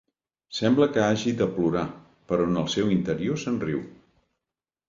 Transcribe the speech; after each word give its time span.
Sembla 0.59 0.87
que 0.95 1.03
hagi 1.07 1.33
de 1.41 1.47
plorar, 1.57 1.85
però 2.31 2.49
en 2.49 2.57
el 2.63 2.73
seu 2.77 2.91
interior 2.97 3.41
se'n 3.45 3.61
riu. 3.67 3.85